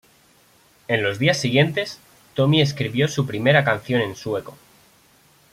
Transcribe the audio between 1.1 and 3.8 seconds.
días siguientes, Tommy escribió su primera